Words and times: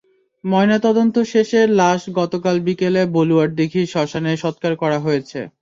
ময়নাতদন্ত 0.43 1.15
শেষে 1.31 1.59
লাশ 1.79 2.01
গতকাল 2.19 2.55
বিকেলে 2.65 3.01
বলুয়ার 3.15 3.49
দীঘির 3.57 3.87
শ্মশানে 3.91 4.31
সৎকার 4.43 4.73
করা 4.81 4.97
হয়েছে। 4.99 5.39